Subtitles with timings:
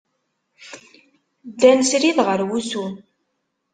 [1.49, 2.85] Ddan srid ɣer wusu.